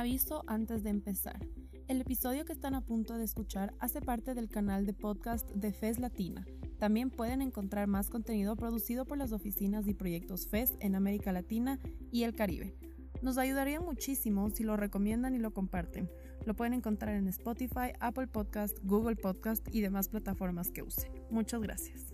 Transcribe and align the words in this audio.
aviso 0.00 0.42
antes 0.46 0.82
de 0.82 0.88
empezar. 0.88 1.46
El 1.86 2.00
episodio 2.00 2.46
que 2.46 2.54
están 2.54 2.74
a 2.74 2.80
punto 2.80 3.18
de 3.18 3.24
escuchar 3.24 3.74
hace 3.80 4.00
parte 4.00 4.34
del 4.34 4.48
canal 4.48 4.86
de 4.86 4.94
podcast 4.94 5.46
de 5.50 5.72
FES 5.72 5.98
Latina. 5.98 6.46
También 6.78 7.10
pueden 7.10 7.42
encontrar 7.42 7.86
más 7.86 8.08
contenido 8.08 8.56
producido 8.56 9.04
por 9.04 9.18
las 9.18 9.32
oficinas 9.32 9.86
y 9.86 9.92
proyectos 9.92 10.48
FES 10.48 10.72
en 10.80 10.94
América 10.94 11.32
Latina 11.32 11.78
y 12.10 12.22
el 12.22 12.34
Caribe. 12.34 12.74
Nos 13.20 13.36
ayudaría 13.36 13.80
muchísimo 13.80 14.48
si 14.48 14.64
lo 14.64 14.78
recomiendan 14.78 15.34
y 15.34 15.38
lo 15.38 15.52
comparten. 15.52 16.10
Lo 16.46 16.56
pueden 16.56 16.72
encontrar 16.72 17.14
en 17.16 17.28
Spotify, 17.28 17.92
Apple 18.00 18.28
Podcast, 18.28 18.78
Google 18.82 19.16
Podcast 19.16 19.68
y 19.70 19.82
demás 19.82 20.08
plataformas 20.08 20.70
que 20.70 20.82
usen. 20.82 21.12
Muchas 21.30 21.60
gracias. 21.60 22.09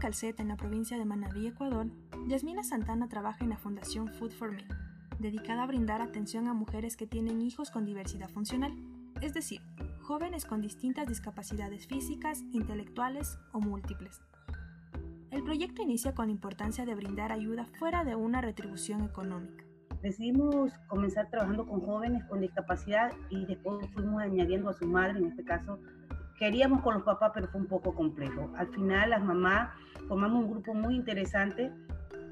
Calceta, 0.00 0.42
en 0.42 0.48
la 0.48 0.56
provincia 0.56 0.98
de 0.98 1.04
Manabí, 1.04 1.46
Ecuador, 1.46 1.86
Yasmina 2.26 2.64
Santana 2.64 3.06
trabaja 3.08 3.44
en 3.44 3.50
la 3.50 3.58
Fundación 3.58 4.08
Food 4.08 4.32
for 4.32 4.50
Me, 4.50 4.66
dedicada 5.18 5.62
a 5.62 5.66
brindar 5.66 6.00
atención 6.00 6.48
a 6.48 6.54
mujeres 6.54 6.96
que 6.96 7.06
tienen 7.06 7.42
hijos 7.42 7.70
con 7.70 7.84
diversidad 7.84 8.30
funcional, 8.30 8.72
es 9.20 9.34
decir, 9.34 9.60
jóvenes 10.00 10.46
con 10.46 10.62
distintas 10.62 11.06
discapacidades 11.06 11.86
físicas, 11.86 12.42
intelectuales 12.50 13.38
o 13.52 13.60
múltiples. 13.60 14.22
El 15.30 15.44
proyecto 15.44 15.82
inicia 15.82 16.14
con 16.14 16.26
la 16.26 16.32
importancia 16.32 16.86
de 16.86 16.94
brindar 16.94 17.30
ayuda 17.30 17.66
fuera 17.78 18.02
de 18.02 18.16
una 18.16 18.40
retribución 18.40 19.04
económica. 19.04 19.64
Decidimos 20.02 20.72
comenzar 20.88 21.28
trabajando 21.28 21.66
con 21.66 21.82
jóvenes 21.82 22.24
con 22.24 22.40
discapacidad 22.40 23.12
y 23.28 23.44
después 23.44 23.86
fuimos 23.92 24.22
añadiendo 24.22 24.70
a 24.70 24.72
su 24.72 24.86
madre, 24.86 25.18
en 25.18 25.26
este 25.26 25.44
caso, 25.44 25.78
queríamos 26.40 26.80
con 26.80 26.94
los 26.94 27.02
papás, 27.04 27.32
pero 27.34 27.48
fue 27.48 27.60
un 27.60 27.66
poco 27.66 27.94
complejo. 27.94 28.50
Al 28.56 28.66
final 28.68 29.10
las 29.10 29.22
mamás 29.22 29.70
formamos 30.08 30.42
un 30.42 30.50
grupo 30.50 30.72
muy 30.72 30.96
interesante 30.96 31.70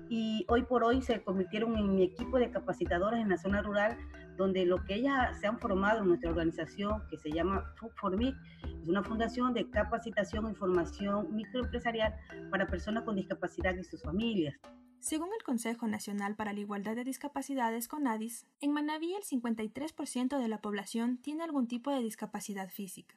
y 0.08 0.46
hoy 0.48 0.62
por 0.62 0.82
hoy 0.82 1.02
se 1.02 1.22
convirtieron 1.22 1.76
en 1.76 1.94
mi 1.94 2.02
equipo 2.02 2.38
de 2.38 2.50
capacitadoras 2.50 3.20
en 3.20 3.28
la 3.28 3.36
zona 3.36 3.60
rural, 3.60 3.98
donde 4.38 4.64
lo 4.64 4.82
que 4.84 4.94
ellas 4.94 5.38
se 5.38 5.46
han 5.46 5.58
formado 5.58 6.00
en 6.00 6.08
nuestra 6.08 6.30
organización, 6.30 7.02
que 7.10 7.18
se 7.18 7.30
llama 7.30 7.70
Food 7.76 7.90
for 8.00 8.16
Me, 8.16 8.28
es 8.28 8.88
una 8.88 9.02
fundación 9.02 9.52
de 9.52 9.68
capacitación 9.68 10.46
e 10.46 10.50
información 10.50 11.36
microempresarial 11.36 12.14
para 12.50 12.66
personas 12.66 13.04
con 13.04 13.14
discapacidad 13.14 13.76
y 13.76 13.84
sus 13.84 14.02
familias. 14.02 14.54
Según 15.00 15.28
el 15.38 15.44
Consejo 15.44 15.86
Nacional 15.86 16.34
para 16.34 16.54
la 16.54 16.60
Igualdad 16.60 16.96
de 16.96 17.04
Discapacidades, 17.04 17.88
CONADIS, 17.88 18.46
en 18.60 18.72
Manabí 18.72 19.14
el 19.14 19.22
53% 19.22 20.38
de 20.38 20.48
la 20.48 20.62
población 20.62 21.18
tiene 21.18 21.44
algún 21.44 21.68
tipo 21.68 21.90
de 21.90 22.00
discapacidad 22.00 22.70
física, 22.70 23.14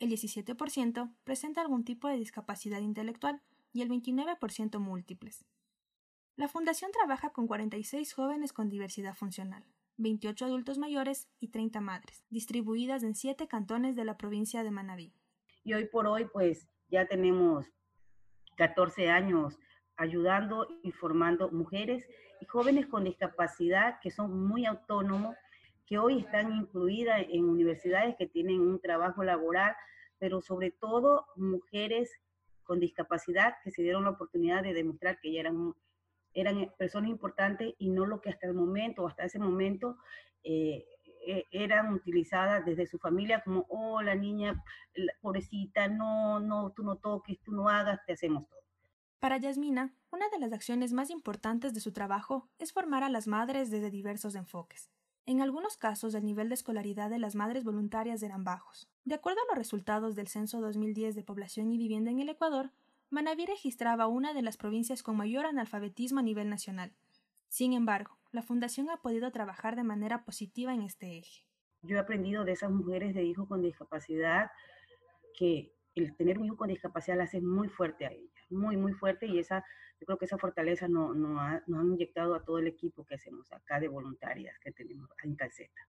el 0.00 0.10
17% 0.10 1.14
presenta 1.24 1.60
algún 1.60 1.84
tipo 1.84 2.08
de 2.08 2.16
discapacidad 2.16 2.80
intelectual 2.80 3.40
y 3.72 3.82
el 3.82 3.90
29% 3.90 4.78
múltiples. 4.78 5.44
La 6.36 6.48
Fundación 6.48 6.90
trabaja 6.90 7.30
con 7.30 7.46
46 7.46 8.14
jóvenes 8.14 8.52
con 8.52 8.70
diversidad 8.70 9.14
funcional, 9.14 9.62
28 9.98 10.46
adultos 10.46 10.78
mayores 10.78 11.28
y 11.38 11.48
30 11.48 11.80
madres, 11.82 12.24
distribuidas 12.30 13.02
en 13.02 13.14
7 13.14 13.46
cantones 13.46 13.94
de 13.94 14.06
la 14.06 14.16
provincia 14.16 14.64
de 14.64 14.70
Manabí. 14.70 15.12
Y 15.62 15.74
hoy 15.74 15.84
por 15.84 16.06
hoy, 16.06 16.24
pues 16.24 16.66
ya 16.88 17.06
tenemos 17.06 17.66
14 18.56 19.10
años 19.10 19.58
ayudando 19.96 20.66
y 20.82 20.92
formando 20.92 21.50
mujeres 21.50 22.08
y 22.40 22.46
jóvenes 22.46 22.86
con 22.86 23.04
discapacidad 23.04 24.00
que 24.00 24.10
son 24.10 24.46
muy 24.46 24.64
autónomos, 24.64 25.36
que 25.90 25.98
hoy 25.98 26.20
están 26.20 26.52
incluidas 26.52 27.26
en 27.28 27.48
universidades 27.48 28.14
que 28.16 28.28
tienen 28.28 28.60
un 28.60 28.80
trabajo 28.80 29.24
laboral, 29.24 29.74
pero 30.18 30.40
sobre 30.40 30.70
todo 30.70 31.26
mujeres 31.34 32.12
con 32.62 32.78
discapacidad 32.78 33.56
que 33.64 33.72
se 33.72 33.82
dieron 33.82 34.04
la 34.04 34.10
oportunidad 34.10 34.62
de 34.62 34.72
demostrar 34.72 35.18
que 35.20 35.32
ya 35.32 35.40
eran 35.40 35.74
eran 36.32 36.72
personas 36.78 37.10
importantes 37.10 37.74
y 37.76 37.90
no 37.90 38.06
lo 38.06 38.20
que 38.20 38.30
hasta 38.30 38.46
el 38.46 38.54
momento 38.54 39.08
hasta 39.08 39.24
ese 39.24 39.40
momento 39.40 39.96
eh, 40.44 40.86
e, 41.26 41.48
eran 41.50 41.92
utilizadas 41.92 42.64
desde 42.64 42.86
su 42.86 43.00
familia 43.00 43.42
como, 43.42 43.66
oh, 43.68 44.00
la 44.00 44.14
niña, 44.14 44.62
pobrecita, 45.20 45.88
no, 45.88 46.38
no, 46.38 46.70
tú 46.70 46.84
no 46.84 46.98
toques, 46.98 47.40
tú 47.42 47.50
no 47.50 47.68
hagas, 47.68 47.98
te 48.06 48.12
hacemos 48.12 48.48
todo. 48.48 48.60
Para 49.18 49.38
Yasmina, 49.38 49.92
una 50.12 50.28
de 50.28 50.38
las 50.38 50.52
acciones 50.52 50.92
más 50.92 51.10
importantes 51.10 51.74
de 51.74 51.80
su 51.80 51.92
trabajo 51.92 52.48
es 52.58 52.72
formar 52.72 53.02
a 53.02 53.10
las 53.10 53.26
madres 53.26 53.72
desde 53.72 53.90
diversos 53.90 54.36
enfoques. 54.36 54.88
En 55.30 55.40
algunos 55.40 55.76
casos, 55.76 56.12
el 56.16 56.24
nivel 56.24 56.48
de 56.48 56.56
escolaridad 56.56 57.08
de 57.08 57.20
las 57.20 57.36
madres 57.36 57.62
voluntarias 57.62 58.20
eran 58.24 58.42
bajos. 58.42 58.90
De 59.04 59.14
acuerdo 59.14 59.38
a 59.42 59.54
los 59.54 59.58
resultados 59.58 60.16
del 60.16 60.26
Censo 60.26 60.60
2010 60.60 61.14
de 61.14 61.22
Población 61.22 61.70
y 61.70 61.78
Vivienda 61.78 62.10
en 62.10 62.18
el 62.18 62.30
Ecuador, 62.30 62.72
Manabí 63.10 63.46
registraba 63.46 64.08
una 64.08 64.34
de 64.34 64.42
las 64.42 64.56
provincias 64.56 65.04
con 65.04 65.16
mayor 65.16 65.46
analfabetismo 65.46 66.18
a 66.18 66.24
nivel 66.24 66.50
nacional. 66.50 66.92
Sin 67.46 67.74
embargo, 67.74 68.18
la 68.32 68.42
Fundación 68.42 68.90
ha 68.90 68.96
podido 68.96 69.30
trabajar 69.30 69.76
de 69.76 69.84
manera 69.84 70.24
positiva 70.24 70.74
en 70.74 70.82
este 70.82 71.18
eje. 71.18 71.44
Yo 71.82 71.96
he 71.96 72.00
aprendido 72.00 72.44
de 72.44 72.50
esas 72.50 72.72
mujeres 72.72 73.14
de 73.14 73.22
hijos 73.22 73.46
con 73.46 73.62
discapacidad 73.62 74.50
que 75.38 75.72
el 75.94 76.12
tener 76.16 76.40
un 76.40 76.46
hijo 76.46 76.56
con 76.56 76.70
discapacidad 76.70 77.16
la 77.16 77.22
hace 77.22 77.40
muy 77.40 77.68
fuerte 77.68 78.04
a 78.04 78.10
ella, 78.10 78.39
muy, 78.50 78.76
muy 78.76 78.92
fuerte 78.92 79.26
y 79.26 79.38
esa, 79.38 79.64
yo 79.98 80.06
creo 80.06 80.18
que 80.18 80.24
esa 80.24 80.38
fortaleza 80.38 80.88
nos 80.88 81.16
no 81.16 81.40
ha, 81.40 81.62
han 81.66 81.92
inyectado 81.92 82.34
a 82.34 82.42
todo 82.42 82.58
el 82.58 82.66
equipo 82.66 83.04
que 83.04 83.14
hacemos 83.14 83.52
acá 83.52 83.80
de 83.80 83.88
voluntarias 83.88 84.58
que 84.60 84.72
tenemos 84.72 85.08
en 85.22 85.36
Calceta. 85.36 85.88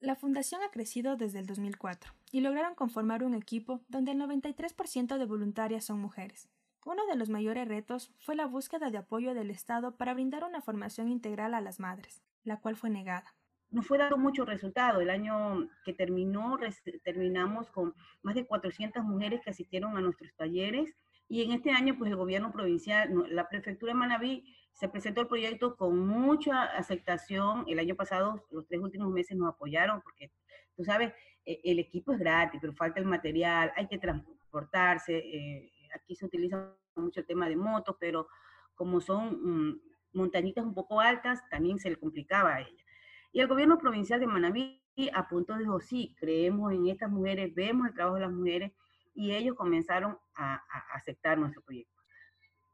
La 0.00 0.16
fundación 0.16 0.62
ha 0.62 0.70
crecido 0.70 1.16
desde 1.16 1.40
el 1.40 1.46
2004 1.46 2.12
y 2.32 2.40
lograron 2.40 2.74
conformar 2.74 3.22
un 3.22 3.34
equipo 3.34 3.82
donde 3.88 4.12
el 4.12 4.18
93% 4.18 5.18
de 5.18 5.26
voluntarias 5.26 5.84
son 5.84 6.00
mujeres. 6.00 6.48
Uno 6.86 7.04
de 7.04 7.16
los 7.16 7.28
mayores 7.28 7.68
retos 7.68 8.10
fue 8.18 8.34
la 8.34 8.46
búsqueda 8.46 8.90
de 8.90 8.96
apoyo 8.96 9.34
del 9.34 9.50
Estado 9.50 9.96
para 9.96 10.14
brindar 10.14 10.44
una 10.44 10.62
formación 10.62 11.10
integral 11.10 11.52
a 11.52 11.60
las 11.60 11.78
madres, 11.78 12.22
la 12.44 12.58
cual 12.58 12.76
fue 12.76 12.88
negada. 12.88 13.34
Nos 13.70 13.86
fue 13.86 13.98
dando 13.98 14.16
mucho 14.16 14.46
resultado. 14.46 15.02
El 15.02 15.10
año 15.10 15.68
que 15.84 15.92
terminó, 15.92 16.58
terminamos 17.04 17.70
con 17.70 17.94
más 18.22 18.34
de 18.34 18.46
400 18.46 19.04
mujeres 19.04 19.42
que 19.44 19.50
asistieron 19.50 19.98
a 19.98 20.00
nuestros 20.00 20.34
talleres 20.34 20.96
y 21.30 21.44
en 21.44 21.52
este 21.52 21.70
año, 21.70 21.96
pues 21.96 22.10
el 22.10 22.16
gobierno 22.16 22.50
provincial, 22.50 23.08
la 23.30 23.48
prefectura 23.48 23.92
de 23.92 23.98
Manabí 23.98 24.52
se 24.72 24.88
presentó 24.88 25.20
el 25.20 25.28
proyecto 25.28 25.76
con 25.76 25.96
mucha 25.96 26.64
aceptación. 26.64 27.64
El 27.68 27.78
año 27.78 27.94
pasado, 27.94 28.44
los 28.50 28.66
tres 28.66 28.80
últimos 28.80 29.12
meses 29.12 29.36
nos 29.36 29.54
apoyaron 29.54 30.02
porque, 30.02 30.32
tú 30.74 30.82
sabes, 30.82 31.12
e, 31.46 31.60
el 31.62 31.78
equipo 31.78 32.12
es 32.12 32.18
gratis, 32.18 32.58
pero 32.60 32.74
falta 32.74 32.98
el 32.98 33.06
material, 33.06 33.72
hay 33.76 33.86
que 33.86 33.98
transportarse. 33.98 35.18
Eh, 35.18 35.72
aquí 35.94 36.16
se 36.16 36.26
utiliza 36.26 36.74
mucho 36.96 37.20
el 37.20 37.26
tema 37.26 37.48
de 37.48 37.54
motos, 37.54 37.94
pero 38.00 38.26
como 38.74 39.00
son 39.00 39.68
mm, 39.68 39.80
montañitas 40.14 40.64
un 40.64 40.74
poco 40.74 40.98
altas, 40.98 41.48
también 41.48 41.78
se 41.78 41.90
le 41.90 41.96
complicaba 41.96 42.56
a 42.56 42.60
ella. 42.62 42.84
Y 43.30 43.38
el 43.38 43.46
gobierno 43.46 43.78
provincial 43.78 44.18
de 44.18 44.26
Manabí 44.26 44.82
apuntó, 45.14 45.56
dijo, 45.56 45.78
sí, 45.78 46.16
creemos 46.18 46.72
en 46.72 46.88
estas 46.88 47.08
mujeres, 47.08 47.54
vemos 47.54 47.86
el 47.86 47.94
trabajo 47.94 48.16
de 48.16 48.22
las 48.22 48.32
mujeres, 48.32 48.72
y 49.14 49.32
ellos 49.32 49.56
comenzaron 49.56 50.18
a, 50.34 50.62
aceptar 50.94 51.38
nuestro 51.38 51.62
proyecto 51.62 52.00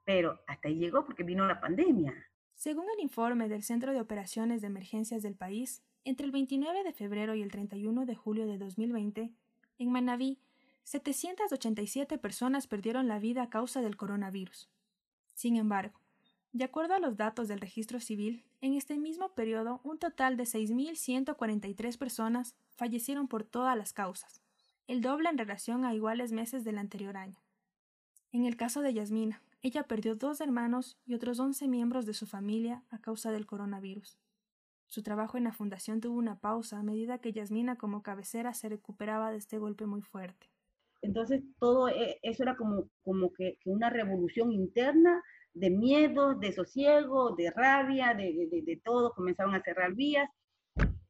pero 0.07 0.41
hasta 0.47 0.69
ahí 0.69 0.77
llegó 0.77 1.05
porque 1.05 1.25
vino 1.25 1.45
la 1.47 1.61
pandemia. 1.61 2.15
Según 2.55 2.87
el 2.97 3.03
informe 3.03 3.49
del 3.49 3.65
Centro 3.65 3.93
de 3.93 4.01
Operaciones 4.01 4.61
de 4.61 4.69
Emergencias 4.69 5.21
del 5.21 5.35
país, 5.35 5.83
entre 6.05 6.25
el 6.25 6.33
29 6.33 6.85
de 6.85 6.93
febrero 6.93 7.35
y 7.35 7.43
el 7.43 7.51
31 7.51 8.07
de 8.07 8.15
julio 8.15 8.47
de 8.47 8.57
2020, 8.57 9.33
en 9.79 9.91
Manabí, 9.91 10.39
787 10.85 12.19
personas 12.19 12.69
perdieron 12.69 13.09
la 13.09 13.19
vida 13.19 13.43
a 13.43 13.51
causa 13.51 13.83
del 13.83 13.97
coronavirus. 13.97 14.71
Sin 15.35 15.57
embargo, 15.57 16.01
de 16.53 16.63
acuerdo 16.63 16.95
a 16.95 17.01
los 17.01 17.17
datos 17.17 17.49
del 17.49 17.61
registro 17.61 17.99
civil, 17.99 18.45
en 18.61 18.75
este 18.75 18.97
mismo 18.97 19.35
periodo 19.35 19.81
un 19.83 19.99
total 19.99 20.37
de 20.37 20.45
6.143 20.45 21.99
personas 21.99 22.55
fallecieron 22.77 23.27
por 23.27 23.43
todas 23.43 23.77
las 23.77 23.93
causas, 23.93 24.41
el 24.87 25.01
doble 25.01 25.29
en 25.29 25.39
relación 25.39 25.85
a 25.85 25.95
iguales 25.95 26.33
meses 26.33 26.65
del 26.65 26.79
anterior 26.79 27.17
año. 27.17 27.41
En 28.33 28.45
el 28.45 28.57
caso 28.57 28.83
de 28.83 28.95
Yasmina, 28.95 29.43
ella 29.63 29.85
perdió 29.85 30.15
dos 30.15 30.41
hermanos 30.41 30.99
y 31.05 31.15
otros 31.15 31.41
once 31.41 31.67
miembros 31.67 32.07
de 32.07 32.15
su 32.15 32.27
familia 32.27 32.85
a 32.91 33.01
causa 33.01 33.33
del 33.33 33.47
coronavirus. 33.47 34.19
Su 34.87 35.03
trabajo 35.03 35.37
en 35.37 35.45
la 35.45 35.53
fundación 35.53 36.01
tuvo 36.01 36.17
una 36.17 36.39
pausa 36.39 36.79
a 36.79 36.83
medida 36.83 37.19
que 37.19 37.33
Yasmina 37.33 37.77
como 37.77 38.03
cabecera 38.03 38.55
se 38.55 38.69
recuperaba 38.69 39.33
de 39.33 39.39
este 39.39 39.59
golpe 39.59 39.87
muy 39.87 40.03
fuerte. 40.03 40.49
Entonces 41.03 41.43
todo 41.59 41.89
e, 41.89 42.19
eso 42.23 42.45
era 42.45 42.57
como, 42.57 42.89
como 43.03 43.33
que, 43.33 43.59
una 43.65 43.91
revolución 43.91 44.53
interna 44.53 45.23
de 45.55 45.71
miedo, 45.71 46.35
de 46.35 46.53
sosiego, 46.53 47.35
de 47.35 47.51
rabia, 47.51 48.15
de, 48.15 48.49
de, 48.51 48.63
de, 48.63 48.81
todo. 48.85 49.13
Comenzaron 49.13 49.55
a 49.55 49.63
cerrar 49.63 49.95
vías 49.95 50.29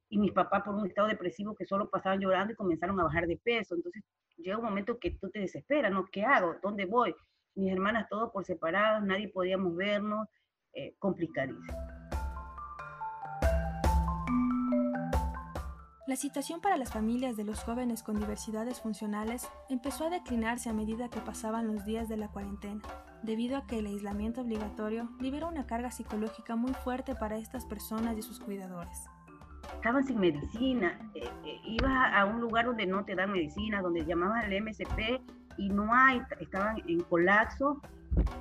y 0.08 0.18
mis 0.18 0.32
papás 0.32 0.62
por 0.62 0.74
un 0.74 0.86
estado 0.86 1.08
depresivo 1.08 1.54
que 1.56 1.66
solo 1.66 1.90
pasaban 1.90 2.20
llorando 2.20 2.52
y 2.52 2.56
comenzaron 2.56 2.98
a 3.00 3.04
bajar 3.04 3.26
de 3.26 3.36
peso. 3.36 3.74
Entonces 3.74 4.02
llega 4.36 4.58
un 4.58 4.64
momento 4.64 4.98
que 4.98 5.12
tú 5.12 5.30
te 5.30 5.40
desesperas, 5.40 5.92
¿no? 5.92 6.06
¿Qué 6.10 6.24
hago? 6.24 6.56
¿Dónde 6.62 6.86
voy? 6.86 7.14
mis 7.56 7.72
hermanas 7.72 8.06
todos 8.08 8.30
por 8.30 8.44
separado, 8.44 9.00
nadie 9.00 9.28
podíamos 9.28 9.74
vernos, 9.74 10.28
eh, 10.74 10.94
complicadísimo. 10.98 11.72
La 16.06 16.14
situación 16.14 16.60
para 16.60 16.76
las 16.76 16.92
familias 16.92 17.36
de 17.36 17.42
los 17.42 17.64
jóvenes 17.64 18.04
con 18.04 18.20
diversidades 18.20 18.80
funcionales 18.80 19.50
empezó 19.68 20.04
a 20.06 20.10
declinarse 20.10 20.68
a 20.68 20.72
medida 20.72 21.08
que 21.08 21.20
pasaban 21.20 21.66
los 21.66 21.84
días 21.84 22.08
de 22.08 22.16
la 22.16 22.28
cuarentena, 22.28 22.80
debido 23.22 23.56
a 23.56 23.66
que 23.66 23.80
el 23.80 23.86
aislamiento 23.86 24.42
obligatorio 24.42 25.08
libera 25.18 25.46
una 25.46 25.66
carga 25.66 25.90
psicológica 25.90 26.54
muy 26.54 26.74
fuerte 26.74 27.16
para 27.16 27.38
estas 27.38 27.64
personas 27.64 28.16
y 28.16 28.22
sus 28.22 28.38
cuidadores. 28.38 29.08
Estaban 29.86 30.04
sin 30.04 30.18
medicina, 30.18 30.98
eh, 31.14 31.30
eh, 31.44 31.60
ibas 31.64 32.12
a 32.12 32.24
un 32.24 32.40
lugar 32.40 32.64
donde 32.64 32.86
no 32.86 33.04
te 33.04 33.14
dan 33.14 33.30
medicina, 33.30 33.80
donde 33.80 34.04
llamaban 34.04 34.44
al 34.44 34.60
MSP 34.60 35.20
y 35.58 35.68
no 35.68 35.94
hay, 35.94 36.20
estaban 36.40 36.82
en 36.88 37.02
colapso. 37.02 37.80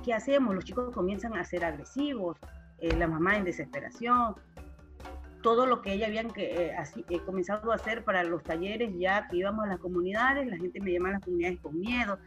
¿Qué 0.04 0.12
hacemos? 0.12 0.56
Los 0.56 0.64
chicos 0.64 0.92
comienzan 0.92 1.36
a 1.36 1.44
ser 1.44 1.64
agresivos, 1.64 2.36
eh, 2.78 2.96
la 2.96 3.06
mamá 3.06 3.36
en 3.36 3.44
desesperación, 3.44 4.34
todo 5.40 5.66
lo 5.66 5.82
que 5.82 5.92
ella 5.92 6.08
habían 6.08 6.32
que, 6.32 6.66
eh, 6.66 6.74
así, 6.76 7.04
eh, 7.10 7.20
comenzado 7.20 7.70
a 7.70 7.76
hacer 7.76 8.02
para 8.02 8.24
los 8.24 8.42
talleres, 8.42 8.92
ya 8.98 9.28
que 9.28 9.36
íbamos 9.36 9.66
a 9.66 9.68
las 9.68 9.78
comunidades, 9.78 10.48
la 10.48 10.56
gente 10.56 10.80
me 10.80 10.90
llama 10.90 11.10
a 11.10 11.12
las 11.12 11.22
comunidades 11.22 11.60
con 11.60 11.78
miedo. 11.78 12.18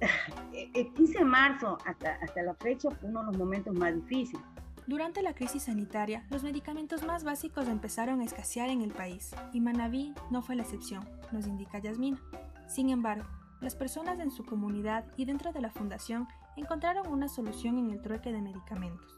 El 0.74 0.92
15 0.92 1.20
de 1.20 1.24
marzo 1.24 1.78
hasta, 1.86 2.16
hasta 2.16 2.42
la 2.42 2.52
fecha 2.56 2.90
fue 2.90 3.08
uno 3.08 3.20
de 3.20 3.26
los 3.28 3.38
momentos 3.38 3.74
más 3.74 3.94
difíciles. 3.94 4.44
Durante 4.86 5.22
la 5.22 5.34
crisis 5.34 5.64
sanitaria, 5.64 6.24
los 6.30 6.42
medicamentos 6.42 7.04
más 7.04 7.22
básicos 7.22 7.68
empezaron 7.68 8.20
a 8.20 8.24
escasear 8.24 8.70
en 8.70 8.82
el 8.82 8.92
país, 8.92 9.34
y 9.52 9.60
Manabí 9.60 10.14
no 10.30 10.42
fue 10.42 10.56
la 10.56 10.62
excepción, 10.62 11.08
nos 11.30 11.46
indica 11.46 11.78
Yasmina. 11.78 12.20
Sin 12.66 12.90
embargo, 12.90 13.26
las 13.60 13.76
personas 13.76 14.18
en 14.20 14.30
su 14.30 14.44
comunidad 14.44 15.04
y 15.16 15.26
dentro 15.26 15.52
de 15.52 15.60
la 15.60 15.70
fundación 15.70 16.26
encontraron 16.56 17.06
una 17.08 17.28
solución 17.28 17.78
en 17.78 17.90
el 17.90 18.00
trueque 18.00 18.32
de 18.32 18.40
medicamentos. 18.42 19.14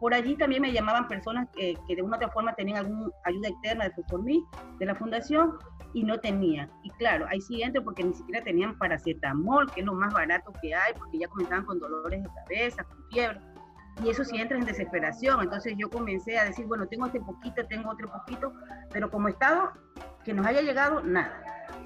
Por 0.00 0.14
allí 0.14 0.36
también 0.36 0.62
me 0.62 0.72
llamaban 0.72 1.06
personas 1.08 1.48
que, 1.54 1.76
de 1.88 2.02
una 2.02 2.14
u 2.14 2.16
otra 2.16 2.28
forma 2.30 2.54
tenían 2.54 2.78
alguna 2.78 3.10
ayuda 3.24 3.48
externa 3.48 3.84
de 3.84 4.18
mí, 4.18 4.44
de 4.78 4.86
la 4.86 4.94
fundación, 4.94 5.58
y 5.94 6.04
no 6.04 6.18
tenían. 6.18 6.70
Y 6.82 6.90
claro, 6.90 7.26
hay 7.28 7.40
siguiente 7.40 7.80
porque 7.80 8.02
ni 8.02 8.14
siquiera 8.14 8.42
tenían 8.42 8.76
paracetamol, 8.78 9.70
que 9.70 9.80
es 9.80 9.86
lo 9.86 9.92
más 9.94 10.12
barato 10.12 10.52
que 10.60 10.74
hay, 10.74 10.94
porque 10.94 11.18
ya 11.18 11.28
comenzaban 11.28 11.64
con 11.66 11.78
dolores 11.78 12.22
de 12.22 12.28
cabeza, 12.34 12.84
con 12.84 13.04
fiebre. 13.10 13.40
Y 14.02 14.10
eso 14.10 14.24
sí 14.24 14.36
entra 14.36 14.58
en 14.58 14.64
desesperación. 14.64 15.40
Entonces 15.40 15.74
yo 15.76 15.90
comencé 15.90 16.38
a 16.38 16.44
decir, 16.44 16.66
bueno, 16.66 16.86
tengo 16.86 17.06
este 17.06 17.20
poquito, 17.20 17.66
tengo 17.66 17.90
otro 17.90 18.10
poquito, 18.10 18.52
pero 18.90 19.10
como 19.10 19.28
estado, 19.28 19.72
que 20.24 20.32
nos 20.32 20.46
haya 20.46 20.62
llegado, 20.62 21.02
nada. 21.02 21.42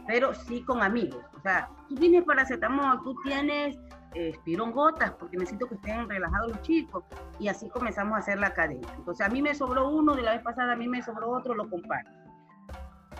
Pero 0.06 0.35
sí 0.35 0.62
con 0.62 0.82
amigos. 0.82 1.25
O 1.37 1.41
sea, 1.41 1.69
tú 1.88 1.94
tienes 1.97 2.25
paracetamol, 2.25 3.03
tú 3.03 3.14
tienes 3.25 3.79
espirón 4.14 4.73
gotas 4.73 5.12
porque 5.12 5.37
necesito 5.37 5.67
que 5.67 5.75
estén 5.75 6.08
relajados 6.08 6.49
los 6.49 6.62
chicos 6.62 7.05
y 7.38 7.49
así 7.49 7.69
comenzamos 7.69 8.14
a 8.14 8.19
hacer 8.19 8.38
la 8.38 8.55
cadena. 8.55 8.88
Entonces 8.97 9.26
a 9.26 9.29
mí 9.29 9.43
me 9.43 9.55
sobró 9.55 9.91
uno, 9.91 10.14
de 10.14 10.23
la 10.23 10.32
vez 10.32 10.43
pasada 10.43 10.73
a 10.73 10.76
mí 10.76 10.88
me 10.88 11.02
sobró 11.02 11.31
otro, 11.31 11.55
lo 11.55 11.69
comparto. 11.69 12.11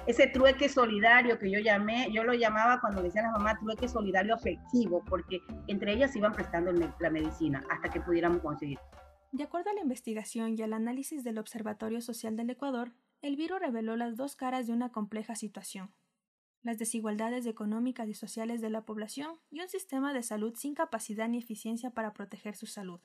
Ese 0.07 0.29
trueque 0.29 0.69
solidario 0.69 1.39
que 1.39 1.51
yo 1.51 1.59
llamé, 1.59 2.09
yo 2.13 2.23
lo 2.23 2.33
llamaba 2.33 2.81
cuando 2.81 3.03
decían 3.03 3.25
las 3.25 3.33
mamás 3.33 3.59
trueque 3.59 3.89
solidario 3.89 4.35
afectivo, 4.35 5.05
porque 5.09 5.41
entre 5.67 5.93
ellas 5.93 6.15
iban 6.15 6.33
prestando 6.33 6.73
la 6.73 7.11
medicina 7.11 7.65
hasta 7.71 7.91
que 7.91 8.01
pudiéramos 8.01 8.41
conseguir. 8.41 8.79
De 9.33 9.43
acuerdo 9.43 9.71
a 9.71 9.75
la 9.75 9.81
investigación 9.81 10.55
y 10.57 10.63
al 10.63 10.73
análisis 10.73 11.25
del 11.25 11.39
Observatorio 11.39 12.01
Social 12.01 12.37
del 12.37 12.51
Ecuador, 12.51 12.93
el 13.21 13.37
virus 13.37 13.59
reveló 13.59 13.97
las 13.97 14.17
dos 14.17 14.37
caras 14.37 14.67
de 14.67 14.73
una 14.73 14.91
compleja 14.91 15.35
situación 15.35 15.93
las 16.67 16.79
desigualdades 16.79 17.47
económicas 17.47 18.09
y 18.09 18.15
sociales 18.15 18.61
de 18.61 18.71
la 18.71 18.85
población 18.85 19.39
y 19.51 19.61
un 19.61 19.69
sistema 19.69 20.13
de 20.13 20.25
salud 20.25 20.53
sin 20.57 20.75
capacidad 20.75 21.29
ni 21.29 21.39
eficiencia 21.39 21.91
para 21.91 22.13
proteger 22.13 22.57
su 22.57 22.67
salud. 22.67 23.01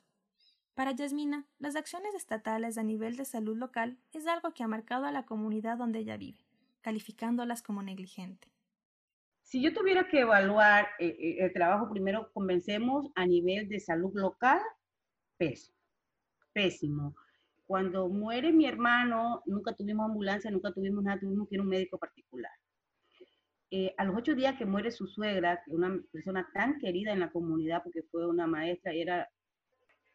Para 0.74 0.90
Yasmina, 0.90 1.46
las 1.60 1.76
acciones 1.76 2.12
estatales 2.16 2.76
a 2.76 2.82
nivel 2.82 3.16
de 3.16 3.24
salud 3.24 3.56
local 3.56 3.98
es 4.10 4.26
algo 4.26 4.52
que 4.52 4.64
ha 4.64 4.68
marcado 4.68 5.04
a 5.04 5.12
la 5.12 5.26
comunidad 5.26 5.78
donde 5.78 6.00
ella 6.00 6.16
vive, 6.16 6.44
calificándolas 6.82 7.62
como 7.62 7.82
negligente. 7.82 8.48
Si 9.42 9.62
yo 9.62 9.72
tuviera 9.74 10.08
que 10.08 10.20
evaluar 10.20 10.88
eh, 10.98 11.16
eh, 11.18 11.36
el 11.40 11.52
trabajo, 11.52 11.90
primero 11.90 12.30
comencemos 12.32 13.10
a 13.14 13.26
nivel 13.26 13.68
de 13.68 13.80
salud 13.80 14.12
local, 14.14 14.60
pésimo, 15.36 15.78
pésimo. 16.52 17.14
Cuando 17.66 18.08
muere 18.08 18.52
mi 18.52 18.66
hermano, 18.66 19.42
nunca 19.46 19.74
tuvimos 19.74 20.06
ambulancia, 20.06 20.50
nunca 20.50 20.72
tuvimos 20.72 21.02
nada, 21.04 21.20
tuvimos 21.20 21.48
que 21.48 21.56
ir 21.56 21.60
a 21.60 21.64
un 21.64 21.68
médico 21.68 21.98
particular. 21.98 22.52
Eh, 23.70 23.94
a 23.96 24.04
los 24.04 24.16
ocho 24.16 24.34
días 24.34 24.56
que 24.58 24.66
muere 24.66 24.90
su 24.90 25.06
suegra, 25.06 25.62
una 25.68 25.98
persona 26.12 26.46
tan 26.52 26.78
querida 26.78 27.12
en 27.12 27.20
la 27.20 27.30
comunidad 27.30 27.82
porque 27.82 28.02
fue 28.02 28.26
una 28.26 28.46
maestra 28.46 28.94
y 28.94 29.00
era 29.00 29.30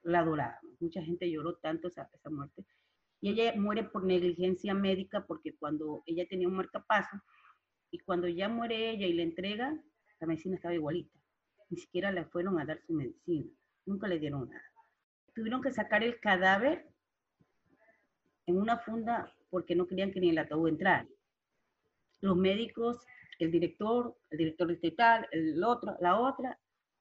la 0.03 0.23
dorada, 0.23 0.59
mucha 0.79 1.01
gente 1.01 1.29
lloró 1.29 1.55
tanto 1.55 1.87
esa, 1.87 2.07
esa 2.13 2.29
muerte, 2.29 2.63
y 3.21 3.31
ella 3.31 3.53
muere 3.55 3.83
por 3.83 4.03
negligencia 4.03 4.73
médica 4.73 5.25
porque 5.25 5.55
cuando 5.57 6.03
ella 6.05 6.25
tenía 6.27 6.47
un 6.47 6.55
marcapaso 6.55 7.17
y 7.91 7.99
cuando 7.99 8.27
ya 8.27 8.49
muere 8.49 8.91
ella 8.91 9.07
y 9.07 9.13
le 9.13 9.23
entrega, 9.23 9.77
la 10.19 10.27
medicina 10.27 10.55
estaba 10.55 10.73
igualita, 10.73 11.17
ni 11.69 11.77
siquiera 11.77 12.11
le 12.11 12.25
fueron 12.25 12.59
a 12.59 12.65
dar 12.65 12.81
su 12.85 12.93
medicina, 12.93 13.49
nunca 13.85 14.07
le 14.07 14.19
dieron 14.19 14.49
nada. 14.49 14.63
Tuvieron 15.33 15.61
que 15.61 15.71
sacar 15.71 16.03
el 16.03 16.19
cadáver 16.19 16.87
en 18.45 18.57
una 18.57 18.77
funda 18.79 19.33
porque 19.49 19.75
no 19.75 19.87
querían 19.87 20.11
que 20.11 20.19
ni 20.19 20.29
el 20.29 20.37
ataúd 20.37 20.69
entrara. 20.69 21.07
Los 22.21 22.35
médicos 22.35 23.05
el 23.39 23.51
director, 23.51 24.15
el 24.29 24.37
director 24.37 24.67
distrital, 24.67 25.27
el 25.31 25.63
otro, 25.63 25.95
la 26.01 26.19
otra, 26.19 26.59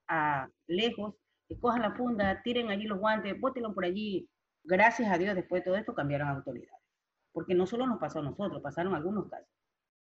a 0.09 0.49
lejos, 0.67 1.15
que 1.49 1.59
cojan 1.59 1.83
la 1.83 1.95
funda, 1.95 2.43
tiren 2.43 2.71
allí 2.71 2.85
los 2.85 2.99
guantes, 2.99 3.39
bótenlo 3.41 3.75
por 3.75 3.85
allí. 3.85 4.29
Gracias 4.67 5.11
a 5.13 5.17
Dios, 5.17 5.37
después 5.37 5.63
de 5.63 5.67
todo 5.67 5.77
esto 5.77 5.95
cambiaron 5.95 6.29
autoridades. 6.29 6.83
Porque 7.33 7.55
no 7.55 7.67
solo 7.67 7.87
nos 7.87 8.01
pasó 8.01 8.19
a 8.19 8.23
nosotros, 8.23 8.61
pasaron 8.61 8.95
algunos 8.95 9.29
casos. 9.29 9.49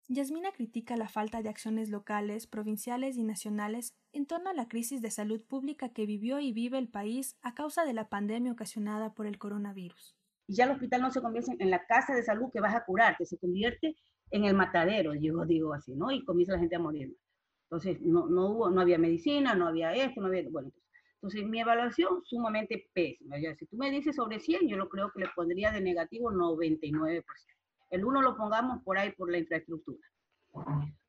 Yasmina 0.08 0.52
critica 0.52 0.96
la 0.96 1.08
falta 1.08 1.42
de 1.42 1.50
acciones 1.50 1.90
locales, 1.90 2.48
provinciales 2.48 3.18
y 3.18 3.24
nacionales 3.24 3.94
en 4.14 4.26
torno 4.26 4.50
a 4.50 4.54
la 4.54 4.68
crisis 4.68 5.02
de 5.02 5.12
salud 5.12 5.42
pública 5.42 5.90
que 5.90 6.06
vivió 6.06 6.40
y 6.40 6.54
vive 6.54 6.78
el 6.78 6.90
país 6.90 7.38
a 7.42 7.54
causa 7.54 7.84
de 7.86 7.94
la 7.94 8.10
pandemia 8.10 8.52
ocasionada 8.52 9.14
por 9.14 9.26
el 9.26 9.38
coronavirus. 9.38 10.16
Y 10.48 10.56
ya 10.56 10.66
el 10.66 10.72
hospital 10.72 11.02
no 11.02 11.12
se 11.12 11.22
convierte 11.22 11.56
en 11.58 11.70
la 11.70 11.86
casa 11.86 12.14
de 12.14 12.24
salud 12.24 12.50
que 12.52 12.60
vas 12.60 12.76
a 12.76 12.86
curar, 12.86 13.18
que 13.18 13.26
se 13.26 13.38
convierte 13.38 13.96
en 14.32 14.46
el 14.46 14.56
matadero, 14.56 15.14
yo 15.14 15.46
digo 15.46 15.74
así, 15.74 15.94
¿no? 15.96 16.12
Y 16.12 16.24
comienza 16.26 16.54
la 16.54 16.60
gente 16.60 16.76
a 16.76 16.80
morir. 16.80 17.16
Entonces, 17.70 18.02
no, 18.02 18.28
no, 18.28 18.50
hubo, 18.50 18.70
no 18.70 18.82
había 18.82 18.98
medicina, 18.98 19.56
no 19.56 19.68
había 19.68 19.94
esto, 19.94 20.22
no 20.22 20.28
había, 20.28 20.44
bueno, 20.50 20.72
entonces, 21.24 21.50
mi 21.50 21.62
evaluación 21.62 22.22
sumamente 22.26 22.90
pésima. 22.94 23.40
Ya, 23.40 23.56
si 23.56 23.66
tú 23.66 23.78
me 23.78 23.90
dices 23.90 24.18
sobre 24.18 24.42
100, 24.42 24.68
yo 24.68 24.76
lo 24.76 24.90
creo 24.90 25.10
que 25.10 25.22
le 25.22 25.30
pondría 25.34 25.72
de 25.72 25.80
negativo 25.80 26.30
99%. 26.30 27.24
El 27.92 28.04
1 28.04 28.22
lo 28.22 28.36
pongamos 28.36 28.84
por 28.84 28.98
ahí 28.98 29.14
por 29.14 29.32
la 29.32 29.38
infraestructura. 29.38 30.06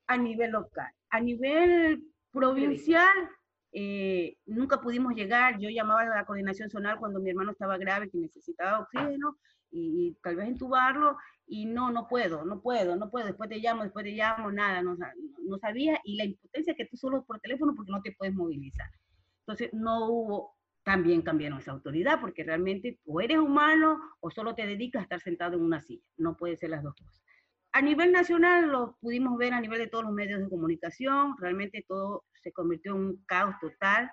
A 0.06 0.16
nivel 0.16 0.52
local. 0.52 0.92
A 1.10 1.18
nivel 1.18 2.04
provincial, 2.30 3.28
eh, 3.72 4.36
nunca 4.46 4.80
pudimos 4.80 5.16
llegar. 5.16 5.58
Yo 5.58 5.68
llamaba 5.68 6.02
a 6.02 6.18
la 6.18 6.24
coordinación 6.24 6.70
zonal 6.70 7.00
cuando 7.00 7.18
mi 7.18 7.30
hermano 7.30 7.50
estaba 7.50 7.76
grave, 7.76 8.08
que 8.08 8.18
necesitaba 8.18 8.78
oxígeno, 8.78 9.36
y, 9.72 10.10
y 10.10 10.16
tal 10.22 10.36
vez 10.36 10.46
entubarlo, 10.46 11.16
y 11.44 11.66
no, 11.66 11.90
no 11.90 12.06
puedo, 12.06 12.44
no 12.44 12.60
puedo, 12.60 12.94
no 12.94 13.10
puedo, 13.10 13.26
después 13.26 13.50
te 13.50 13.58
llamo, 13.58 13.82
después 13.82 14.04
te 14.04 14.12
llamo, 14.12 14.52
nada, 14.52 14.80
no, 14.80 14.96
no 14.96 15.58
sabía, 15.58 15.98
y 16.04 16.14
la 16.16 16.24
impotencia 16.24 16.76
que 16.76 16.86
tú 16.86 16.96
solo 16.96 17.24
por 17.24 17.40
teléfono 17.40 17.74
porque 17.74 17.90
no 17.90 18.00
te 18.00 18.12
puedes 18.12 18.32
movilizar. 18.32 18.88
Entonces, 19.46 19.70
no 19.72 20.08
hubo, 20.08 20.56
también 20.82 21.22
cambiaron 21.22 21.58
esa 21.58 21.72
autoridad, 21.72 22.20
porque 22.20 22.44
realmente 22.44 23.00
o 23.04 23.20
eres 23.20 23.38
humano 23.38 24.00
o 24.20 24.30
solo 24.30 24.54
te 24.54 24.66
dedicas 24.66 25.00
a 25.00 25.04
estar 25.04 25.20
sentado 25.20 25.56
en 25.56 25.62
una 25.62 25.80
silla, 25.80 26.04
no 26.16 26.36
puede 26.36 26.56
ser 26.56 26.70
las 26.70 26.82
dos 26.82 26.94
cosas. 26.94 27.22
A 27.72 27.82
nivel 27.82 28.12
nacional 28.12 28.68
lo 28.68 28.96
pudimos 29.00 29.36
ver 29.36 29.52
a 29.52 29.60
nivel 29.60 29.78
de 29.78 29.88
todos 29.88 30.04
los 30.04 30.12
medios 30.12 30.40
de 30.40 30.48
comunicación, 30.48 31.34
realmente 31.38 31.84
todo 31.88 32.24
se 32.42 32.52
convirtió 32.52 32.94
en 32.94 33.00
un 33.00 33.24
caos 33.26 33.56
total, 33.60 34.12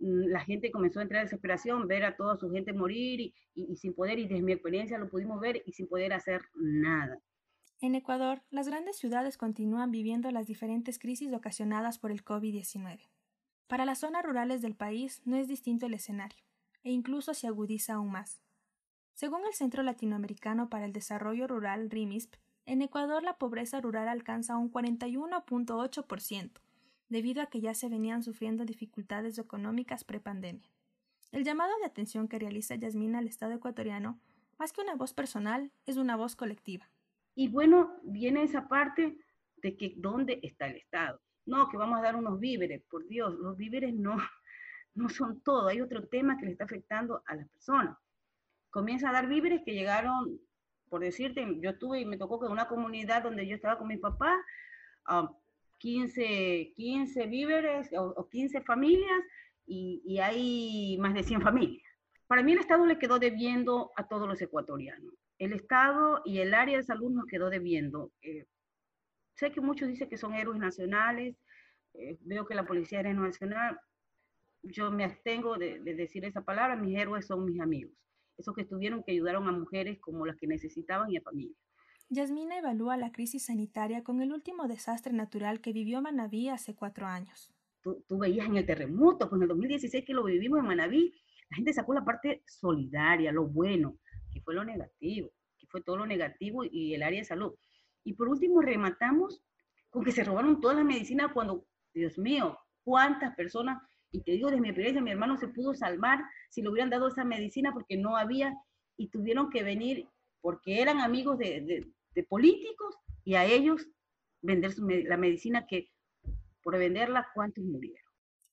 Mm, 0.00 0.28
la 0.28 0.40
gente 0.40 0.72
comenzó 0.72 0.98
a 0.98 1.02
entrar 1.02 1.20
en 1.20 1.26
desesperación, 1.26 1.86
ver 1.86 2.04
a 2.04 2.16
toda 2.16 2.36
su 2.36 2.50
gente 2.50 2.72
morir 2.72 3.34
y, 3.54 3.76
sin 3.76 3.94
poder, 3.94 4.18
y 4.18 4.26
desde 4.26 4.42
mi 4.42 4.52
experiencia 4.52 4.98
lo 4.98 5.10
pudimos 5.10 5.38
ver 5.40 5.62
y 5.66 5.72
sin 5.72 5.86
poder 5.86 6.12
hacer 6.12 6.40
nada. 6.54 7.18
En 7.80 7.94
Ecuador, 7.94 8.42
las 8.50 8.68
grandes 8.68 8.96
ciudades 8.96 9.36
continúan 9.36 9.90
viviendo 9.90 10.30
las 10.30 10.46
diferentes 10.46 10.98
crisis 10.98 11.32
ocasionadas 11.32 11.98
por 11.98 12.10
el 12.10 12.24
COVID-19. 12.24 13.08
Para 13.70 13.84
las 13.84 14.00
zonas 14.00 14.24
rurales 14.24 14.62
del 14.62 14.74
país 14.74 15.22
no 15.24 15.36
es 15.36 15.46
distinto 15.46 15.86
el 15.86 15.94
escenario, 15.94 16.42
e 16.82 16.90
incluso 16.90 17.34
se 17.34 17.46
agudiza 17.46 17.94
aún 17.94 18.10
más. 18.10 18.42
Según 19.14 19.46
el 19.46 19.54
Centro 19.54 19.84
Latinoamericano 19.84 20.68
para 20.68 20.86
el 20.86 20.92
Desarrollo 20.92 21.46
Rural, 21.46 21.88
RIMISP, 21.88 22.34
en 22.66 22.82
Ecuador 22.82 23.22
la 23.22 23.38
pobreza 23.38 23.80
rural 23.80 24.08
alcanza 24.08 24.56
un 24.56 24.72
41.8%, 24.72 26.50
debido 27.10 27.42
a 27.42 27.46
que 27.46 27.60
ya 27.60 27.72
se 27.74 27.88
venían 27.88 28.24
sufriendo 28.24 28.64
dificultades 28.64 29.38
económicas 29.38 30.02
prepandemia. 30.02 30.68
El 31.30 31.44
llamado 31.44 31.70
de 31.78 31.86
atención 31.86 32.26
que 32.26 32.40
realiza 32.40 32.74
Yasmina 32.74 33.20
al 33.20 33.28
Estado 33.28 33.52
ecuatoriano, 33.52 34.18
más 34.58 34.72
que 34.72 34.80
una 34.80 34.96
voz 34.96 35.14
personal, 35.14 35.70
es 35.86 35.96
una 35.96 36.16
voz 36.16 36.34
colectiva. 36.34 36.90
Y 37.36 37.46
bueno, 37.46 38.00
viene 38.02 38.42
esa 38.42 38.66
parte 38.66 39.16
de 39.58 39.76
que 39.76 39.94
dónde 39.96 40.40
está 40.42 40.66
el 40.66 40.74
Estado. 40.74 41.20
No, 41.50 41.68
que 41.68 41.76
vamos 41.76 41.98
a 41.98 42.02
dar 42.02 42.16
unos 42.16 42.38
víveres, 42.38 42.82
por 42.88 43.06
Dios, 43.06 43.34
los 43.34 43.56
víveres 43.56 43.92
no, 43.94 44.16
no 44.94 45.08
son 45.08 45.40
todo, 45.42 45.68
hay 45.68 45.80
otro 45.80 46.06
tema 46.06 46.38
que 46.38 46.46
le 46.46 46.52
está 46.52 46.64
afectando 46.64 47.22
a 47.26 47.34
las 47.34 47.48
personas. 47.48 47.98
Comienza 48.70 49.10
a 49.10 49.12
dar 49.12 49.26
víveres 49.26 49.62
que 49.64 49.74
llegaron 49.74 50.40
por 50.90 51.00
decirte, 51.00 51.46
yo 51.60 51.78
tuve 51.78 52.00
y 52.00 52.04
me 52.04 52.18
tocó 52.18 52.38
que 52.40 52.46
en 52.46 52.52
una 52.52 52.68
comunidad 52.68 53.22
donde 53.22 53.46
yo 53.46 53.54
estaba 53.54 53.78
con 53.78 53.86
mi 53.86 53.96
papá, 53.96 54.36
15, 55.78 56.72
15 56.76 57.26
víveres 57.26 57.88
o, 57.96 58.28
15 58.28 58.60
familias 58.62 59.20
y, 59.66 60.02
y, 60.04 60.18
hay 60.18 60.98
más 60.98 61.14
de 61.14 61.22
100 61.22 61.42
familias. 61.42 61.86
Para 62.26 62.42
mí 62.42 62.52
el 62.52 62.58
Estado 62.58 62.84
le 62.86 62.98
quedó 62.98 63.18
debiendo 63.18 63.92
a 63.96 64.08
todos 64.08 64.28
los 64.28 64.42
ecuatorianos. 64.42 65.14
El 65.38 65.52
Estado 65.52 66.22
y 66.24 66.38
el 66.40 66.54
área 66.54 66.76
de 66.76 66.82
salud 66.82 67.10
nos 67.12 67.26
quedó 67.26 67.50
debiendo. 67.50 68.10
Eh, 68.22 68.46
sé 69.40 69.50
que 69.50 69.60
muchos 69.62 69.88
dicen 69.88 70.08
que 70.08 70.18
son 70.18 70.34
héroes 70.34 70.58
nacionales, 70.58 71.34
eh, 71.94 72.18
veo 72.20 72.46
que 72.46 72.54
la 72.54 72.66
policía 72.66 73.00
era 73.00 73.12
nacional, 73.14 73.80
yo 74.62 74.90
me 74.90 75.04
abstengo 75.04 75.56
de, 75.56 75.80
de, 75.80 75.94
decir 75.94 76.24
esa 76.26 76.42
palabra, 76.42 76.76
mis 76.76 76.96
héroes 76.98 77.26
son 77.26 77.46
mis 77.46 77.58
amigos, 77.60 77.94
esos 78.36 78.54
que 78.54 78.62
estuvieron, 78.62 79.02
que 79.02 79.12
ayudaron 79.12 79.48
a 79.48 79.52
mujeres 79.52 79.98
como 80.00 80.26
las 80.26 80.36
que 80.36 80.46
necesitaban 80.46 81.10
y 81.10 81.16
a 81.16 81.22
familias. 81.22 81.56
Yasmina 82.10 82.58
evalúa 82.58 82.98
la 82.98 83.12
crisis 83.12 83.46
sanitaria 83.46 84.04
con 84.04 84.20
el 84.20 84.32
último 84.32 84.68
desastre 84.68 85.12
natural 85.12 85.60
que 85.60 85.72
vivió 85.72 86.02
Manabí 86.02 86.48
hace 86.48 86.74
cuatro 86.74 87.06
años. 87.06 87.54
Tú, 87.82 88.04
tú 88.06 88.18
veías 88.18 88.46
en 88.46 88.56
el 88.56 88.66
terremoto, 88.66 89.30
pues 89.30 89.38
en 89.38 89.44
el 89.44 89.48
2016 89.48 90.04
que 90.04 90.12
lo 90.12 90.24
vivimos 90.24 90.58
en 90.58 90.66
Manabí, 90.66 91.14
la 91.48 91.56
gente 91.56 91.72
sacó 91.72 91.94
la 91.94 92.04
parte 92.04 92.42
solidaria, 92.46 93.32
lo 93.32 93.46
bueno, 93.46 93.96
que 94.32 94.42
fue 94.42 94.54
lo 94.54 94.64
negativo, 94.64 95.30
que 95.58 95.66
fue 95.66 95.80
todo 95.80 95.96
lo 95.96 96.06
negativo 96.06 96.62
y 96.64 96.94
el 96.94 97.02
área 97.02 97.20
de 97.20 97.24
salud. 97.24 97.54
Y 98.04 98.14
por 98.14 98.28
último, 98.28 98.60
rematamos 98.60 99.42
con 99.90 100.04
que 100.04 100.12
se 100.12 100.24
robaron 100.24 100.60
todas 100.60 100.76
las 100.76 100.86
medicinas 100.86 101.32
cuando, 101.32 101.66
Dios 101.92 102.18
mío, 102.18 102.58
cuántas 102.84 103.34
personas, 103.34 103.82
y 104.12 104.22
te 104.22 104.32
digo 104.32 104.50
de 104.50 104.60
mi 104.60 104.68
experiencia, 104.68 105.02
mi 105.02 105.10
hermano 105.10 105.36
se 105.36 105.48
pudo 105.48 105.74
salvar 105.74 106.20
si 106.48 106.62
le 106.62 106.68
hubieran 106.68 106.90
dado 106.90 107.08
esa 107.08 107.24
medicina 107.24 107.72
porque 107.72 107.96
no 107.96 108.16
había 108.16 108.56
y 108.96 109.08
tuvieron 109.08 109.50
que 109.50 109.62
venir 109.62 110.08
porque 110.40 110.80
eran 110.80 111.00
amigos 111.00 111.38
de, 111.38 111.86
de 112.14 112.22
políticos 112.24 112.96
y 113.24 113.34
a 113.34 113.44
ellos 113.44 113.86
vender 114.42 114.72
la 114.78 115.16
medicina 115.16 115.66
que 115.66 115.90
por 116.62 116.78
venderla, 116.78 117.28
¿cuántos 117.34 117.64
murieron? 117.64 118.04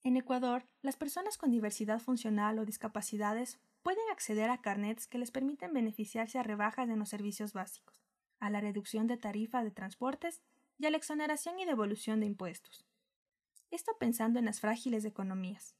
En 0.04 0.16
Ecuador, 0.16 0.66
las 0.82 0.96
personas 0.96 1.38
con 1.38 1.52
diversidad 1.52 2.00
funcional 2.00 2.60
o 2.60 2.66
discapacidades 2.66 3.60
pueden 3.84 4.04
acceder 4.12 4.50
a 4.50 4.62
carnets 4.62 5.08
que 5.08 5.18
les 5.18 5.32
permiten 5.32 5.74
beneficiarse 5.74 6.40
a 6.40 6.44
rebajas 6.44 6.90
en 6.90 7.00
los 7.00 7.10
servicios 7.10 7.54
básicos, 7.54 8.07
a 8.40 8.50
la 8.50 8.62
reducción 8.62 9.08
de 9.08 9.18
tarifa 9.18 9.64
de 9.64 9.72
transportes 9.72 10.42
y 10.78 10.86
a 10.86 10.92
la 10.92 10.98
exoneración 10.98 11.60
y 11.60 11.66
devolución 11.66 12.20
de 12.20 12.26
impuestos. 12.26 12.86
Esto 13.72 13.98
pensando 14.00 14.40
en 14.40 14.46
las 14.46 14.60
frágiles 14.62 15.06
economías. 15.06 15.76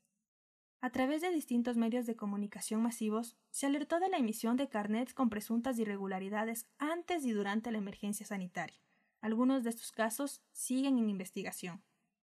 A 0.80 0.92
través 0.92 1.22
de 1.22 1.32
distintos 1.32 1.76
medios 1.76 2.06
de 2.06 2.16
comunicación 2.16 2.82
masivos, 2.82 3.36
se 3.50 3.66
alertó 3.66 4.00
de 4.00 4.10
la 4.10 4.18
emisión 4.18 4.58
de 4.58 4.70
carnets 4.70 5.14
con 5.14 5.30
presuntas 5.30 5.80
irregularidades 5.80 6.68
antes 6.78 7.26
y 7.26 7.32
durante 7.32 7.72
la 7.72 7.80
emergencia 7.80 8.26
sanitaria. 8.26 8.78
Algunos 9.22 9.64
de 9.64 9.72
estos 9.72 9.92
casos 9.92 10.42
siguen 10.52 11.00
en 11.00 11.10
investigación. 11.10 11.82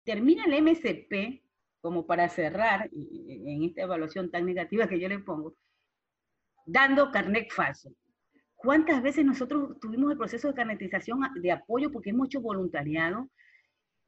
Termina 0.03 0.45
el 0.45 0.61
MCP, 0.61 1.43
como 1.81 2.05
para 2.05 2.29
cerrar 2.29 2.89
en 2.91 3.63
esta 3.63 3.81
evaluación 3.81 4.29
tan 4.29 4.45
negativa 4.45 4.87
que 4.87 4.99
yo 4.99 5.09
le 5.09 5.19
pongo, 5.19 5.55
dando 6.65 7.11
carnet 7.11 7.51
falso. 7.51 7.89
¿Cuántas 8.65 9.03
veces 9.03 9.23
nosotros 9.23 9.79
tuvimos 9.79 10.11
el 10.11 10.17
proceso 10.17 10.47
de 10.47 10.55
carnetización 10.55 11.19
de 11.35 11.51
apoyo 11.51 11.91
porque 11.91 12.09
hemos 12.09 12.25
hecho 12.25 12.41
voluntariado? 12.41 13.29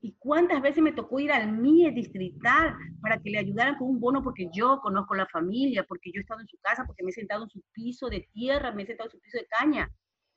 ¿Y 0.01 0.15
cuántas 0.17 0.63
veces 0.63 0.81
me 0.81 0.93
tocó 0.93 1.19
ir 1.19 1.31
al 1.31 1.51
MIE 1.51 1.91
distrital 1.91 2.75
para 2.99 3.19
que 3.19 3.29
le 3.29 3.37
ayudaran 3.37 3.75
con 3.77 3.87
un 3.87 3.99
bono 3.99 4.23
porque 4.23 4.49
yo 4.51 4.79
conozco 4.81 5.13
la 5.13 5.27
familia, 5.27 5.83
porque 5.83 6.11
yo 6.11 6.19
he 6.19 6.21
estado 6.21 6.41
en 6.41 6.47
su 6.47 6.57
casa, 6.57 6.85
porque 6.87 7.03
me 7.03 7.11
he 7.11 7.13
sentado 7.13 7.43
en 7.43 7.51
su 7.51 7.61
piso 7.71 8.09
de 8.09 8.27
tierra, 8.33 8.71
me 8.71 8.81
he 8.81 8.87
sentado 8.87 9.09
en 9.09 9.11
su 9.11 9.19
piso 9.19 9.37
de 9.37 9.45
caña? 9.45 9.91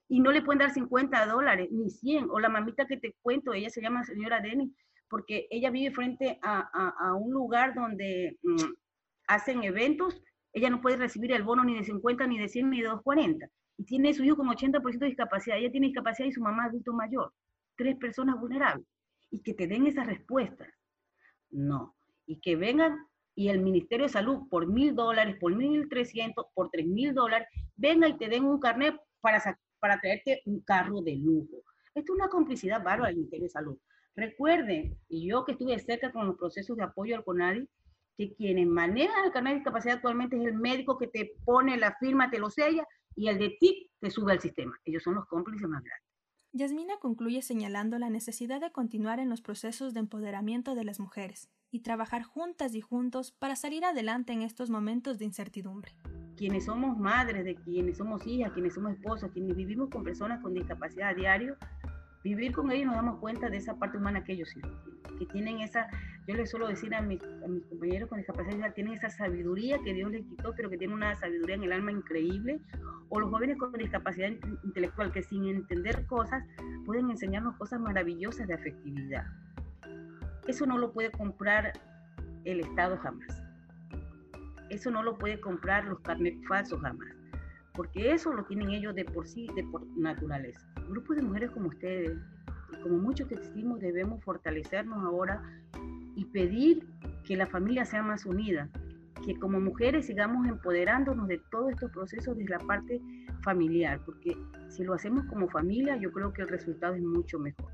Y 0.06 0.20
no 0.20 0.32
le 0.32 0.42
pueden 0.42 0.58
dar 0.58 0.74
50 0.74 1.24
dólares, 1.24 1.68
ni 1.70 1.88
100. 1.88 2.28
O 2.28 2.40
la 2.40 2.50
mamita 2.50 2.86
que 2.86 2.98
te 2.98 3.16
cuento, 3.22 3.54
ella 3.54 3.70
se 3.70 3.80
llama 3.80 4.04
señora 4.04 4.40
Denny, 4.40 4.70
porque 5.08 5.46
ella 5.50 5.70
vive 5.70 5.94
frente 5.94 6.38
a, 6.42 7.14
un 7.14 7.32
lugar 7.32 7.74
donde 7.74 8.38
mm, 8.42 8.74
hacen 9.28 9.64
eventos, 9.64 10.22
ella 10.52 10.68
no 10.68 10.82
puede 10.82 10.98
recibir 10.98 11.32
el 11.32 11.42
bono 11.42 11.64
ni 11.64 11.74
de 11.74 11.84
50, 11.84 12.26
ni 12.26 12.38
de 12.38 12.48
100, 12.48 12.68
ni 12.68 12.82
de 12.82 12.88
240. 12.88 13.48
Y 13.80 13.84
tiene 13.84 14.12
su 14.12 14.22
hijo 14.22 14.36
con 14.36 14.46
80% 14.46 14.98
de 14.98 15.06
discapacidad, 15.06 15.56
ella 15.56 15.70
tiene 15.70 15.86
discapacidad 15.86 16.28
y 16.28 16.32
su 16.32 16.42
mamá 16.42 16.64
adulto 16.64 16.92
mayor. 16.92 17.32
Tres 17.78 17.96
personas 17.96 18.38
vulnerables 18.38 18.86
y 19.30 19.40
que 19.40 19.54
te 19.54 19.66
den 19.66 19.86
esas 19.86 20.06
respuestas. 20.06 20.68
No. 21.48 21.96
Y 22.26 22.40
que 22.40 22.56
vengan 22.56 22.98
y 23.34 23.48
el 23.48 23.62
Ministerio 23.62 24.04
de 24.04 24.12
Salud 24.12 24.48
por 24.50 24.66
mil 24.66 24.94
dólares, 24.94 25.36
por 25.40 25.56
mil 25.56 25.88
trescientos, 25.88 26.44
por 26.52 26.68
tres 26.68 26.86
mil 26.86 27.14
dólares, 27.14 27.48
venga 27.74 28.06
y 28.06 28.18
te 28.18 28.28
den 28.28 28.44
un 28.44 28.60
carnet 28.60 29.00
para, 29.22 29.40
para 29.78 29.98
traerte 29.98 30.42
un 30.44 30.60
carro 30.60 31.00
de 31.00 31.16
lujo. 31.16 31.62
Esto 31.94 32.12
es 32.12 32.18
una 32.18 32.28
complicidad 32.28 32.84
bárbara 32.84 33.06
del 33.06 33.16
Ministerio 33.16 33.44
de 33.44 33.50
Salud. 33.50 33.78
Recuerden, 34.14 34.94
y 35.08 35.26
yo 35.26 35.46
que 35.46 35.52
estuve 35.52 35.78
cerca 35.78 36.12
con 36.12 36.26
los 36.26 36.36
procesos 36.36 36.76
de 36.76 36.82
apoyo 36.82 37.16
al 37.16 37.24
CONADI, 37.24 37.66
que 38.18 38.34
quienes 38.34 38.66
manejan 38.66 39.24
el 39.24 39.32
carnet 39.32 39.52
de 39.54 39.58
discapacidad 39.60 39.94
actualmente 39.94 40.36
es 40.36 40.44
el 40.44 40.52
médico 40.52 40.98
que 40.98 41.06
te 41.06 41.32
pone 41.46 41.78
la 41.78 41.96
firma, 41.98 42.30
te 42.30 42.38
lo 42.38 42.50
sella, 42.50 42.86
y 43.14 43.28
el 43.28 43.38
de 43.38 43.56
TIC 43.60 43.90
te 44.00 44.10
sube 44.10 44.32
al 44.32 44.40
sistema. 44.40 44.78
Ellos 44.84 45.02
son 45.02 45.14
los 45.14 45.26
cómplices 45.26 45.68
más 45.68 45.82
grandes. 45.82 46.10
Yasmina 46.52 46.98
concluye 46.98 47.42
señalando 47.42 47.98
la 47.98 48.10
necesidad 48.10 48.60
de 48.60 48.72
continuar 48.72 49.20
en 49.20 49.28
los 49.28 49.40
procesos 49.40 49.94
de 49.94 50.00
empoderamiento 50.00 50.74
de 50.74 50.84
las 50.84 50.98
mujeres 50.98 51.48
y 51.70 51.80
trabajar 51.80 52.24
juntas 52.24 52.74
y 52.74 52.80
juntos 52.80 53.30
para 53.30 53.54
salir 53.54 53.84
adelante 53.84 54.32
en 54.32 54.42
estos 54.42 54.68
momentos 54.68 55.18
de 55.18 55.26
incertidumbre. 55.26 55.92
Quienes 56.36 56.64
somos 56.64 56.98
madres, 56.98 57.44
de 57.44 57.54
quienes 57.54 57.98
somos 57.98 58.26
hijas, 58.26 58.52
quienes 58.52 58.74
somos 58.74 58.92
esposas, 58.92 59.30
quienes 59.30 59.54
vivimos 59.54 59.90
con 59.90 60.02
personas 60.02 60.40
con 60.42 60.54
discapacidad 60.54 61.10
a 61.10 61.14
diario, 61.14 61.56
vivir 62.22 62.52
con 62.52 62.70
ellos 62.70 62.86
nos 62.86 62.96
damos 62.96 63.18
cuenta 63.18 63.48
de 63.48 63.56
esa 63.56 63.78
parte 63.78 63.96
humana 63.96 64.22
que 64.24 64.32
ellos 64.32 64.50
tienen, 64.52 64.72
que 65.18 65.26
tienen 65.26 65.60
esa, 65.60 65.88
yo 66.26 66.34
les 66.34 66.50
suelo 66.50 66.68
decir 66.68 66.94
a 66.94 67.00
mis, 67.00 67.22
a 67.22 67.48
mis 67.48 67.64
compañeros 67.66 68.08
con 68.08 68.18
discapacidad, 68.18 68.74
tienen 68.74 68.94
esa 68.94 69.08
sabiduría 69.08 69.78
que 69.82 69.94
Dios 69.94 70.10
les 70.10 70.24
quitó, 70.26 70.54
pero 70.54 70.68
que 70.68 70.76
tienen 70.76 70.96
una 70.96 71.14
sabiduría 71.16 71.54
en 71.54 71.64
el 71.64 71.72
alma 71.72 71.92
increíble, 71.92 72.60
o 73.08 73.20
los 73.20 73.30
jóvenes 73.30 73.58
con 73.58 73.72
discapacidad 73.72 74.30
intelectual 74.62 75.12
que 75.12 75.22
sin 75.22 75.46
entender 75.46 76.06
cosas 76.06 76.44
pueden 76.84 77.10
enseñarnos 77.10 77.56
cosas 77.56 77.80
maravillosas 77.80 78.46
de 78.46 78.54
afectividad. 78.54 79.26
Eso 80.46 80.66
no 80.66 80.78
lo 80.78 80.92
puede 80.92 81.10
comprar 81.10 81.72
el 82.44 82.60
Estado 82.60 82.96
jamás. 82.98 83.42
Eso 84.68 84.90
no 84.90 85.02
lo 85.02 85.18
puede 85.18 85.40
comprar 85.40 85.84
los 85.86 86.00
carnet 86.00 86.36
falsos 86.46 86.80
jamás, 86.80 87.08
porque 87.74 88.12
eso 88.12 88.32
lo 88.32 88.44
tienen 88.44 88.70
ellos 88.70 88.94
de 88.94 89.04
por 89.04 89.26
sí, 89.26 89.48
de 89.56 89.64
por 89.64 89.84
naturaleza 89.96 90.69
grupos 90.90 91.16
de 91.16 91.22
mujeres 91.22 91.50
como 91.50 91.68
ustedes, 91.68 92.18
como 92.82 92.98
muchos 92.98 93.28
que 93.28 93.34
existimos, 93.34 93.80
debemos 93.80 94.22
fortalecernos 94.24 95.02
ahora 95.04 95.42
y 96.16 96.24
pedir 96.26 96.86
que 97.24 97.36
la 97.36 97.46
familia 97.46 97.84
sea 97.84 98.02
más 98.02 98.26
unida, 98.26 98.68
que 99.24 99.38
como 99.38 99.60
mujeres 99.60 100.06
sigamos 100.06 100.46
empoderándonos 100.46 101.28
de 101.28 101.40
todos 101.50 101.70
estos 101.70 101.90
procesos 101.90 102.36
desde 102.36 102.50
la 102.50 102.58
parte 102.58 103.00
familiar, 103.42 104.00
porque 104.04 104.36
si 104.68 104.84
lo 104.84 104.94
hacemos 104.94 105.24
como 105.26 105.48
familia, 105.48 105.96
yo 105.96 106.12
creo 106.12 106.32
que 106.32 106.42
el 106.42 106.48
resultado 106.48 106.94
es 106.94 107.02
mucho 107.02 107.38
mejor. 107.38 107.70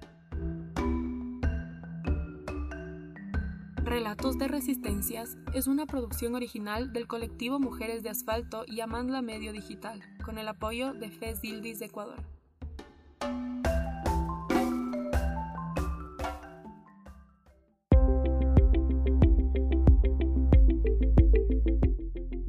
Relatos 3.84 4.36
de 4.36 4.48
Resistencias 4.48 5.38
es 5.54 5.68
una 5.68 5.86
producción 5.86 6.34
original 6.34 6.92
del 6.92 7.06
colectivo 7.06 7.60
Mujeres 7.60 8.02
de 8.02 8.10
Asfalto 8.10 8.64
y 8.66 8.80
Amandla 8.80 9.22
Medio 9.22 9.52
Digital, 9.52 10.02
con 10.24 10.38
el 10.38 10.48
apoyo 10.48 10.92
de 10.92 11.08
FES 11.08 11.40
Dildis 11.40 11.78
de 11.78 11.86
Ecuador. 11.86 12.35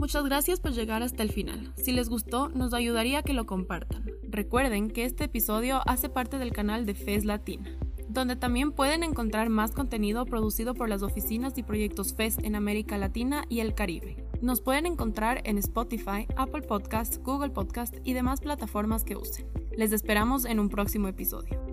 Muchas 0.07 0.23
gracias 0.23 0.61
por 0.61 0.71
llegar 0.71 1.03
hasta 1.03 1.21
el 1.21 1.33
final. 1.33 1.73
Si 1.75 1.91
les 1.91 2.07
gustó, 2.07 2.47
nos 2.47 2.73
ayudaría 2.73 3.23
que 3.23 3.33
lo 3.33 3.45
compartan. 3.45 4.05
Recuerden 4.23 4.89
que 4.89 5.03
este 5.03 5.25
episodio 5.25 5.81
hace 5.85 6.07
parte 6.07 6.37
del 6.37 6.53
canal 6.53 6.85
de 6.85 6.95
FES 6.95 7.25
Latina, 7.25 7.77
donde 8.07 8.37
también 8.37 8.71
pueden 8.71 9.03
encontrar 9.03 9.49
más 9.49 9.73
contenido 9.73 10.25
producido 10.25 10.75
por 10.75 10.87
las 10.87 11.03
oficinas 11.03 11.57
y 11.57 11.63
proyectos 11.63 12.13
FES 12.13 12.37
en 12.37 12.55
América 12.55 12.97
Latina 12.97 13.43
y 13.49 13.59
el 13.59 13.75
Caribe. 13.75 14.25
Nos 14.41 14.61
pueden 14.61 14.85
encontrar 14.85 15.41
en 15.43 15.57
Spotify, 15.57 16.25
Apple 16.37 16.61
Podcasts, 16.61 17.19
Google 17.21 17.49
Podcasts 17.49 17.99
y 18.05 18.13
demás 18.13 18.39
plataformas 18.39 19.03
que 19.03 19.17
usen. 19.17 19.45
Les 19.77 19.93
esperamos 19.93 20.45
en 20.45 20.59
un 20.59 20.69
próximo 20.69 21.07
episodio. 21.07 21.66